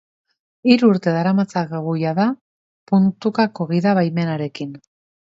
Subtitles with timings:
[0.69, 2.25] Hiru urte daramatzagu jada
[2.93, 4.73] puntukako gida-baimenarekin.